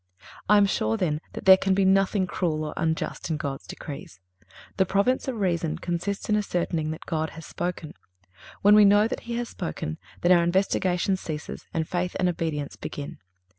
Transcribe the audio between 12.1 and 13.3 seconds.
and obedience begin.